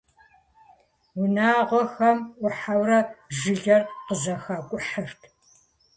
[1.21, 2.99] Унагъуэхэм ӏухьэурэ
[3.37, 5.21] жылэр къызэхакӏухьырт.